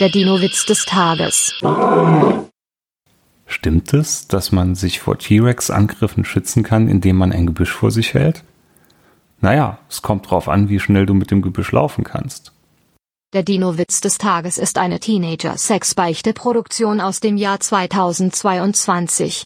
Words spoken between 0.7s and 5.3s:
Tages. Stimmt es, dass man sich vor